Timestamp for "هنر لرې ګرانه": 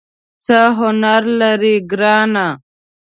0.79-2.47